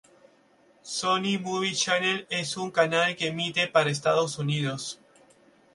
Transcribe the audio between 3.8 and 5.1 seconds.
Estados Unidos.